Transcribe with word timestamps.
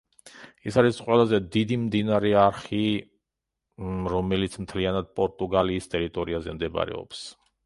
ის 0.69 0.77
არის 0.81 1.01
ყველაზე 1.09 1.39
დიდი 1.55 1.77
მდინარე 1.81 2.31
არხი, 2.45 2.79
რომელიც 4.17 4.57
მთლიანად 4.65 5.13
პორტუგალიის 5.21 5.91
ტერიტორიაზე 5.95 6.59
მდებარეობს. 6.61 7.23